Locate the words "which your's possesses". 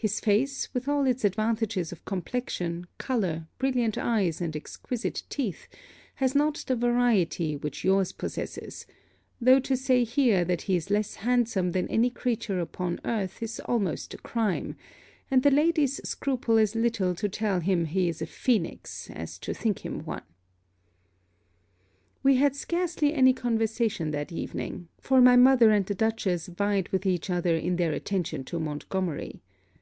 7.56-8.86